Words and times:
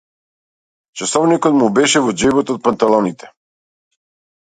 Часовникот 1.01 1.57
му 1.59 1.67
беше 1.79 2.01
во 2.05 2.15
џебот 2.21 2.53
од 2.55 2.63
панталоните. 2.69 3.31